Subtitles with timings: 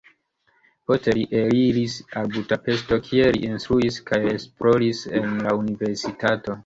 [0.91, 6.59] Poste li reiris al Budapeŝto, kie li instruis kaj esploris en la universitato.